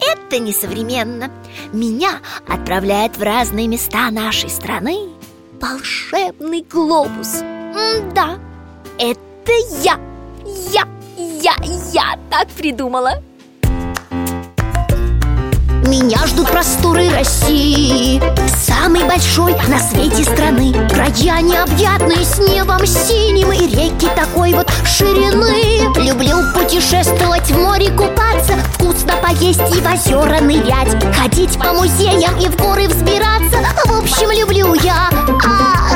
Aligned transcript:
это 0.00 0.38
несовременно. 0.38 1.30
Меня 1.72 2.20
отправляет 2.48 3.16
в 3.16 3.22
разные 3.22 3.68
места 3.68 4.10
нашей 4.10 4.50
страны 4.50 5.10
Волшебный 5.60 6.64
глобус. 6.70 7.42
М-да, 7.42 8.38
это 8.98 9.52
я. 9.82 9.98
Я, 10.72 10.84
я, 11.16 11.54
я 11.92 12.18
так 12.30 12.48
придумала. 12.48 13.22
Меня 15.86 16.18
ждут 16.26 16.48
просторы 16.48 17.10
России 17.10 18.22
Самой 18.48 19.04
большой 19.04 19.54
на 19.68 19.78
свете 19.78 20.24
страны. 20.24 20.72
Края 20.88 21.42
необъятные 21.42 22.24
с 22.24 22.38
небом 22.38 22.86
синим 22.86 23.50
И 23.52 23.66
реки 23.66 24.08
такой 24.14 24.54
вот 24.54 24.70
ширины. 24.86 25.92
Люблю 26.00 26.38
путешествовать 26.54 27.50
в 27.50 27.58
море 27.58 27.90
купаться 27.90 28.54
поесть 29.30 29.60
и 29.60 29.80
в 29.80 29.86
озера 29.86 30.40
нырять 30.40 31.02
Ходить 31.14 31.56
по 31.58 31.72
музеям 31.72 32.36
и 32.38 32.48
в 32.48 32.56
горы 32.56 32.88
взбираться 32.88 33.62
В 33.86 34.02
общем, 34.02 34.30
люблю 34.30 34.74
я 34.74 35.08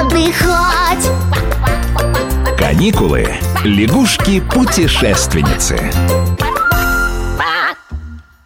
отдыхать 0.01 1.10
Каникулы. 2.59 3.29
Лягушки-путешественницы. 3.65 5.91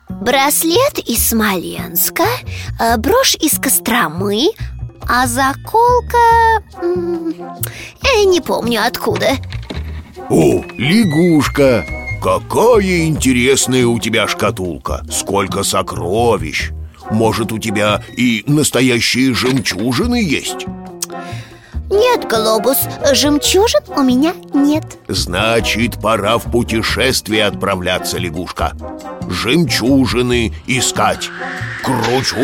Браслет 0.09 0.99
из 1.07 1.29
Смоленска, 1.29 2.25
э, 2.81 2.97
брошь 2.97 3.35
из 3.37 3.59
Костромы, 3.59 4.49
а 5.09 5.27
заколка... 5.27 6.63
Я 8.03 8.25
не 8.25 8.41
помню 8.41 8.81
откуда 8.85 9.37
О, 10.29 10.65
лягушка! 10.77 11.98
Какая 12.23 13.07
интересная 13.07 13.87
у 13.87 14.01
тебя 14.01 14.27
шкатулка! 14.27 15.05
Сколько 15.11 15.63
сокровищ! 15.63 16.71
Может, 17.11 17.53
у 17.53 17.59
тебя 17.59 18.03
и 18.17 18.43
настоящие 18.47 19.35
жемчужины 19.35 20.17
есть? 20.17 20.67
Нет, 21.91 22.29
Глобус, 22.29 22.79
жемчужин 23.13 23.81
у 23.97 24.03
меня 24.03 24.35
нет. 24.53 24.85
Значит, 25.09 26.01
пора 26.03 26.37
в 26.39 26.51
путешествие 26.51 27.47
отправляться, 27.47 28.19
лягушка. 28.19 28.73
Жемчужины 29.31 30.53
искать. 30.67 31.31
Кручу, 31.83 32.37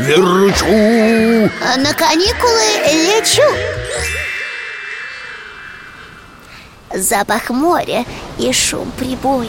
верчу. 0.00 1.50
А 1.64 1.76
На 1.78 1.94
каникулы 1.94 2.60
лечу 2.92 3.77
Запах 7.02 7.50
моря 7.50 8.04
и 8.38 8.52
шум 8.52 8.90
прибоя. 8.98 9.48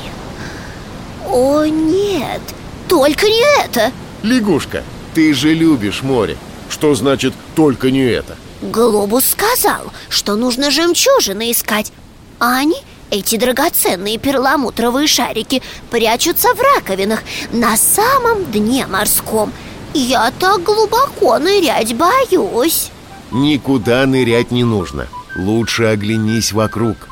О 1.28 1.66
нет, 1.66 2.42
только 2.88 3.26
не 3.28 3.64
это! 3.64 3.92
Лягушка, 4.24 4.84
ты 5.14 5.34
же 5.34 5.54
любишь 5.54 6.02
море. 6.04 6.38
Что 6.70 6.94
значит 6.96 7.34
только 7.56 7.92
не 7.92 8.04
это? 8.04 8.38
Глобус 8.62 9.26
сказал, 9.26 9.92
что 10.10 10.36
нужно 10.36 10.70
жемчужины 10.70 11.52
искать 11.52 11.92
А 12.40 12.58
они, 12.58 12.76
эти 13.10 13.38
драгоценные 13.38 14.18
перламутровые 14.18 15.08
шарики 15.08 15.64
Прячутся 15.90 16.50
в 16.54 16.62
раковинах 16.76 17.22
на 17.52 17.78
самом 17.78 18.52
дне 18.52 18.86
морском. 18.86 19.52
Я 19.94 20.32
так 20.40 20.62
глубоко 20.62 21.40
нырять 21.40 21.96
боюсь. 21.96 22.92
Никуда 23.32 24.06
нырять 24.06 24.52
не 24.52 24.64
нужно. 24.64 25.08
Лучше 25.36 25.86
оглянись 25.86 26.52
вокруг 26.52 27.09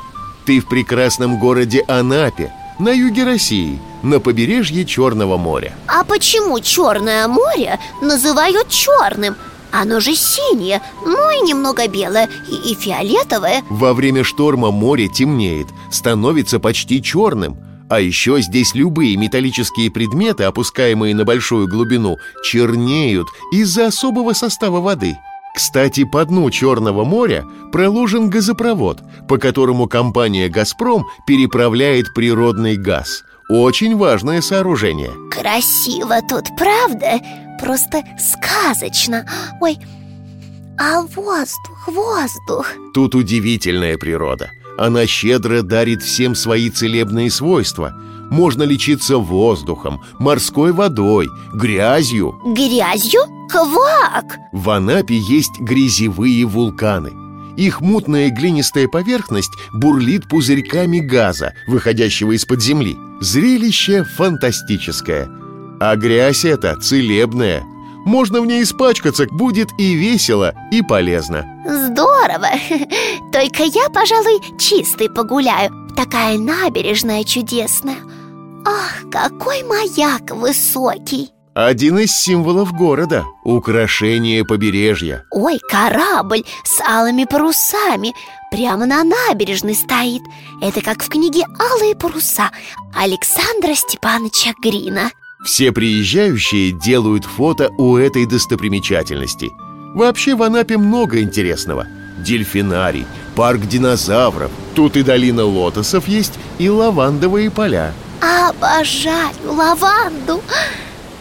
Ты 0.48 0.60
в 0.60 0.66
прекрасном 0.66 1.38
городе 1.38 1.84
Анапе 1.88 2.50
На 2.78 2.88
юге 2.88 3.24
России 3.24 3.78
На 4.02 4.18
побережье 4.18 4.86
Черного 4.86 5.36
моря. 5.36 5.74
А 5.86 6.04
почему 6.04 6.58
Черное 6.60 7.28
море 7.28 7.78
называют 8.00 8.70
черным? 8.70 9.36
Оно 9.72 10.00
же 10.00 10.14
синее, 10.14 10.80
ну 11.04 11.30
и 11.30 11.46
немного 11.46 11.86
белое 11.86 12.30
и, 12.50 12.72
и 12.72 12.74
фиолетовое. 12.74 13.62
Во 13.68 13.92
время 13.92 14.24
шторма 14.24 14.70
море 14.70 15.08
темнеет, 15.08 15.66
становится 15.90 16.58
почти 16.58 17.02
черным. 17.02 17.58
А 17.90 18.00
еще 18.00 18.40
здесь 18.40 18.74
любые 18.74 19.18
металлические 19.18 19.90
предметы, 19.90 20.44
опускаемые 20.44 21.14
на 21.14 21.26
большую 21.26 21.68
глубину, 21.68 22.16
чернеют 22.42 23.28
из-за 23.52 23.88
особого 23.88 24.32
состава 24.32 24.80
воды 24.80 25.18
Кстати, 25.54 26.04
по 26.04 26.24
дну 26.24 26.50
Черного 26.50 27.04
моря 27.04 27.44
проложен 27.72 28.30
газопровод, 28.30 29.02
по 29.28 29.38
которому 29.38 29.88
компания 29.88 30.48
«Газпром» 30.48 31.04
переправляет 31.26 32.14
природный 32.14 32.76
газ 32.76 33.24
Очень 33.50 33.96
важное 33.96 34.40
сооружение 34.40 35.10
Красиво 35.30 36.20
тут, 36.28 36.44
правда? 36.56 37.20
Просто 37.60 38.02
сказочно 38.18 39.26
Ой, 39.60 39.78
а 40.78 41.02
воздух, 41.02 41.88
воздух 41.88 42.72
Тут 42.94 43.14
удивительная 43.14 43.98
природа. 43.98 44.50
Она 44.78 45.06
щедро 45.08 45.62
дарит 45.62 46.02
всем 46.02 46.36
свои 46.36 46.70
целебные 46.70 47.32
свойства. 47.32 47.92
Можно 48.30 48.62
лечиться 48.62 49.18
воздухом, 49.18 50.00
морской 50.20 50.70
водой, 50.72 51.28
грязью. 51.52 52.40
Грязью? 52.44 53.37
Квак! 53.48 54.38
В 54.52 54.70
Анапе 54.70 55.16
есть 55.16 55.58
грязевые 55.60 56.44
вулканы. 56.44 57.12
Их 57.56 57.80
мутная 57.80 58.30
глинистая 58.30 58.86
поверхность 58.86 59.50
бурлит 59.72 60.28
пузырьками 60.28 61.00
газа, 61.00 61.54
выходящего 61.66 62.32
из-под 62.32 62.62
земли. 62.62 62.96
Зрелище 63.20 64.04
фантастическое. 64.04 65.28
А 65.80 65.96
грязь 65.96 66.44
эта 66.44 66.76
целебная. 66.76 67.64
Можно 68.04 68.40
в 68.40 68.46
ней 68.46 68.62
испачкаться, 68.62 69.26
будет 69.30 69.68
и 69.78 69.94
весело, 69.94 70.54
и 70.70 70.82
полезно. 70.82 71.44
Здорово! 71.66 72.48
Только 73.32 73.64
я, 73.64 73.88
пожалуй, 73.90 74.40
чистый 74.58 75.10
погуляю 75.10 75.70
Такая 75.96 76.38
набережная 76.38 77.24
чудесная 77.24 77.98
Ах, 78.64 79.10
какой 79.10 79.62
маяк 79.64 80.30
высокий 80.30 81.30
Один 81.60 81.98
из 81.98 82.12
символов 82.12 82.72
города– 82.72 83.24
украшение 83.42 84.44
побережья. 84.44 85.24
Ой, 85.32 85.58
корабль 85.68 86.44
с 86.62 86.80
алыми 86.80 87.24
парусами 87.24 88.14
Прямо 88.52 88.86
на 88.86 89.02
набережной 89.02 89.74
стоит 89.74 90.22
Это 90.62 90.82
как 90.82 91.02
в 91.02 91.08
книге 91.08 91.46
«Алые 91.58 91.96
паруса» 91.96 92.52
Александра 92.94 93.74
Степановича 93.74 94.52
Грина 94.62 95.10
Все 95.44 95.72
приезжающие 95.72 96.70
делают 96.70 97.24
фото 97.24 97.70
у 97.76 97.96
этой 97.96 98.24
достопримечательности. 98.24 99.50
Вообще 99.96 100.36
в 100.36 100.44
Анапе 100.44 100.76
много 100.76 101.20
интересного. 101.20 101.88
Дельфинарий, 102.18 103.04
парк 103.34 103.62
динозавров, 103.62 104.52
тут 104.76 104.96
и 104.96 105.02
долина 105.02 105.44
лотосов 105.44 106.06
есть, 106.06 106.34
и 106.58 106.68
лавандовые 106.68 107.50
поля. 107.50 107.92
Обожаю 108.20 109.34
лаванду 109.44 110.40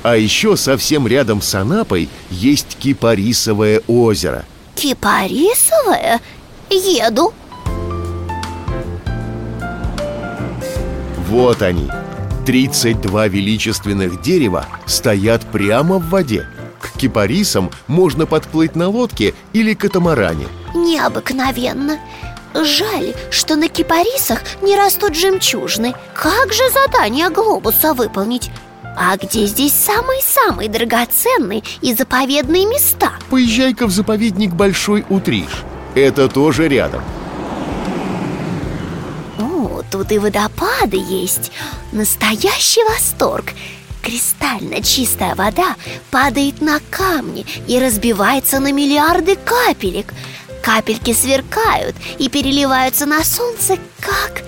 А 0.07 0.15
еще 0.15 0.55
совсем 0.55 1.05
рядом 1.05 1.41
с 1.41 1.53
Анапой 1.53 2.07
есть 2.29 2.77
Кипарисовое 2.79 3.81
озеро. 3.87 4.45
Кипарисовая? 4.75 6.21
Еду 6.69 7.33
Вот 11.27 11.61
они. 11.61 11.89
32 12.45 13.27
величественных 13.27 14.21
дерева 14.21 14.65
стоят 14.85 15.41
прямо 15.51 15.97
в 15.97 16.07
воде. 16.07 16.47
К 16.79 16.97
кипарисам 16.97 17.69
можно 17.87 18.25
подплыть 18.25 18.77
на 18.77 18.87
лодке 18.87 19.33
или 19.51 19.73
катамаране. 19.73 20.47
Необыкновенно 20.73 21.99
Жаль, 22.53 23.13
что 23.29 23.57
на 23.57 23.67
кипарисах 23.67 24.39
не 24.61 24.77
растут 24.77 25.15
жемчужины 25.15 25.93
Как 26.13 26.53
же 26.53 26.63
задание 26.69 27.29
глобуса 27.29 27.93
выполнить? 27.93 28.49
А 28.99 29.15
где 29.15 29.45
здесь 29.45 29.73
самые-самые 29.73 30.69
драгоценные 30.69 31.63
и 31.81 31.93
заповедные 31.93 32.65
места? 32.65 33.11
Поезжай-ка 33.29 33.85
в 33.85 33.91
заповедник 33.91 34.53
Большой 34.53 35.05
Утриш. 35.07 35.63
Это 35.93 36.27
тоже 36.27 36.67
рядом. 36.67 37.03
О, 39.39 39.83
тут 39.91 40.11
и 40.11 40.17
водопады 40.17 40.97
есть 40.97 41.51
Настоящий 41.91 42.83
восторг 42.83 43.53
кристально 44.01 44.81
чистая 44.81 45.35
вода 45.35 45.75
падает 46.11 46.61
на 46.61 46.79
камни 46.89 47.45
и 47.67 47.77
разбивается 47.77 48.59
на 48.59 48.71
миллиарды 48.71 49.35
капелек 49.35 50.13
Капельки 50.63 51.13
сверкают 51.13 51.95
и 52.17 52.29
переливаются 52.29 53.05
на 53.05 53.23
солнце, 53.23 53.77
как 53.99 54.43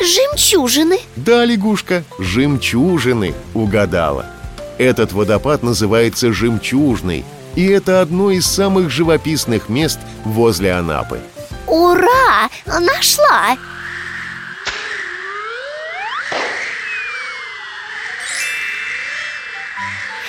жемчужины. 0.00 0.98
Да, 1.16 1.44
лягушка, 1.44 2.04
жемчужины, 2.18 3.34
угадала. 3.54 4.26
Этот 4.78 5.12
водопад 5.12 5.62
называется 5.62 6.32
Жемчужный 6.32 7.24
И 7.54 7.66
это 7.66 8.00
одно 8.00 8.30
из 8.30 8.46
самых 8.46 8.90
живописных 8.90 9.68
мест 9.68 10.00
возле 10.24 10.72
Анапы. 10.72 11.20
Ура! 11.66 12.48
Нашла! 12.66 13.56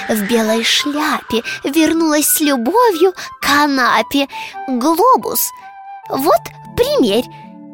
В 0.10 0.22
белой 0.30 0.64
шляпе 0.64 1.42
вернулась 1.64 2.28
с 2.28 2.42
любовью 2.42 3.14
к 3.14 3.40
канапе 3.42 4.28
Глобус. 4.68 5.50
Вот, 6.10 6.42
примерь, 6.76 7.26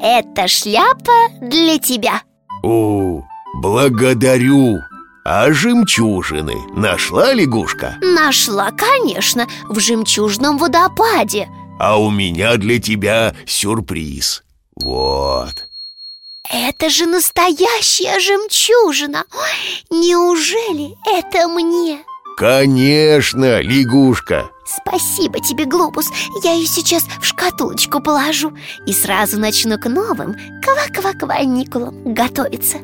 эта 0.01 0.47
шляпа 0.47 1.29
для 1.41 1.77
тебя. 1.77 2.21
О, 2.63 3.23
благодарю. 3.61 4.79
А 5.25 5.51
жемчужины 5.51 6.55
нашла 6.73 7.33
лягушка? 7.33 7.97
Нашла, 8.01 8.71
конечно, 8.71 9.47
в 9.67 9.79
жемчужном 9.79 10.57
водопаде. 10.57 11.47
А 11.79 11.99
у 11.99 12.09
меня 12.09 12.57
для 12.57 12.79
тебя 12.79 13.35
сюрприз. 13.45 14.43
Вот. 14.75 15.65
Это 16.49 16.89
же 16.89 17.05
настоящая 17.05 18.19
жемчужина. 18.19 19.25
Ой, 19.33 19.99
Неужели 19.99 20.95
это 21.05 21.47
мне? 21.47 21.99
Конечно, 22.37 23.61
лягушка 23.61 24.49
Спасибо 24.69 25.39
тебе, 25.39 25.65
Глобус 25.65 26.05
Я 26.43 26.53
ее 26.53 26.67
сейчас 26.67 27.03
в 27.19 27.25
шкатулочку 27.25 28.01
положу 28.01 28.53
И 28.85 28.93
сразу 28.93 29.39
начну 29.39 29.79
к 29.79 29.89
новым 29.89 30.35
ква-ква-кваникулам 30.61 32.13
готовиться. 32.13 32.77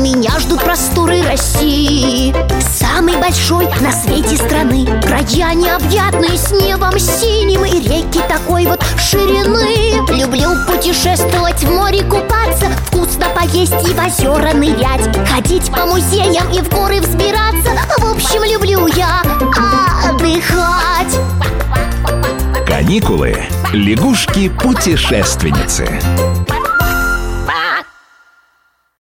Меня 0.00 0.38
ждут 0.40 0.60
просторы 0.60 1.22
России 1.22 2.34
Самой 2.60 3.16
большой 3.18 3.66
на 3.80 3.92
свете 3.92 4.36
страны. 4.36 4.86
Края 5.02 5.54
необъятные 5.54 6.36
с 6.36 6.50
небом 6.50 6.98
синим 6.98 7.64
И 7.64 7.80
реки 7.80 8.20
такой 8.28 8.66
вот 8.66 8.82
ширины. 8.98 10.04
Люблю 10.18 10.50
путешествовать 10.66 11.62
в 11.62 11.70
море 11.70 12.02
купаться 12.02 12.70
Вкусно 12.86 13.26
поесть 13.36 13.88
и 13.88 13.94
в 13.94 14.04
озера 14.04 14.52
нырять. 14.52 15.16
Ходить 15.28 15.70
по 15.70 15.86
музеям 15.86 16.52
и 16.52 16.60
в 16.60 16.68
горы 16.70 17.00
взбираться 17.00 17.45
общем, 18.26 18.42
люблю 18.44 18.86
я 18.88 19.22
отдыхать 20.08 21.14
Каникулы. 22.66 23.36
Лягушки-путешественницы. 23.72 25.88